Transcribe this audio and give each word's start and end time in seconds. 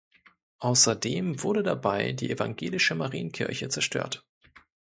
Außerdem 0.57 1.43
wurde 1.43 1.61
dabei 1.61 2.13
die 2.13 2.31
evangelische 2.31 2.95
Marienkirche 2.95 3.69
zerstört. 3.69 4.25